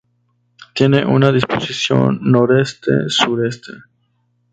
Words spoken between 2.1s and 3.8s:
noroeste-sureste.